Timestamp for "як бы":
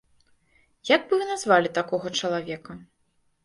0.95-1.21